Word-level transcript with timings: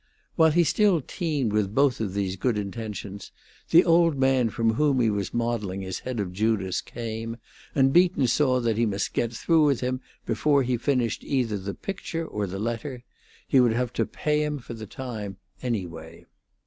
While 0.35 0.49
he 0.49 0.63
still 0.63 0.99
teemed 0.99 1.53
with 1.53 1.75
both 1.75 1.99
of 2.01 2.15
these 2.15 2.35
good 2.35 2.57
intentions 2.57 3.31
the 3.69 3.85
old 3.85 4.17
man 4.17 4.49
from 4.49 4.73
whom 4.73 4.99
he 4.99 5.11
was 5.11 5.31
modelling 5.31 5.81
his 5.81 5.99
head 5.99 6.19
of 6.19 6.33
Judas 6.33 6.81
came, 6.81 7.37
and 7.75 7.93
Beaton 7.93 8.25
saw 8.25 8.59
that 8.61 8.77
he 8.77 8.87
must 8.87 9.13
get 9.13 9.31
through 9.31 9.63
with 9.65 9.81
him 9.81 10.01
before 10.25 10.63
he 10.63 10.75
finished 10.75 11.23
either 11.23 11.59
the 11.59 11.75
picture 11.75 12.25
or 12.25 12.47
the 12.47 12.57
letter; 12.57 13.03
he 13.47 13.59
would 13.59 13.73
have 13.73 13.93
to 13.93 14.07
pay 14.07 14.43
him 14.43 14.57
for 14.57 14.73
the 14.73 14.87
time, 14.87 15.37
anyway. 15.61 16.25